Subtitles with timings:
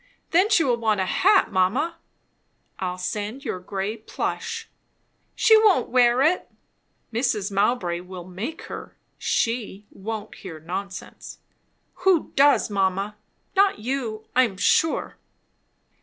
[0.31, 1.97] "Then she will want a hat, mamma."
[2.79, 4.67] "I'll send your grey plush."
[5.35, 6.49] "She won't wear it."
[7.13, 7.51] "Mrs.
[7.51, 8.95] Mowbray will make her.
[9.19, 11.37] She won't hear nonsense."
[12.01, 13.15] "Who does, mamma?
[13.55, 15.17] Not you, I am sure."